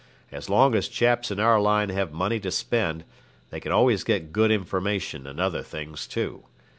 As 0.31 0.49
long 0.49 0.73
as 0.73 0.87
chaps 0.87 1.29
in 1.29 1.39
our 1.39 1.61
line 1.61 1.89
have 1.89 2.11
money 2.11 2.39
to 2.39 2.49
spend, 2.49 3.03
they 3.51 3.59
can 3.59 3.71
always 3.71 4.03
get 4.03 4.33
good 4.33 4.49
information 4.49 5.27
and 5.27 5.39
other 5.39 5.61
things, 5.61 6.07
too. 6.07 6.41